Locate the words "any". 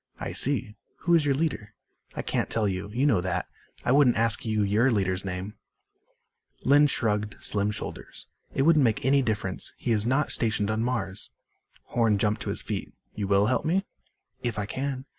9.05-9.21